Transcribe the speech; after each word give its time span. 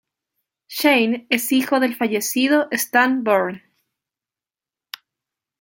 Shane 0.67 1.27
es 1.29 1.51
hijo 1.51 1.79
del 1.79 1.93
fallecido 1.95 2.67
Stan 2.71 3.23
Bourne. 3.23 3.61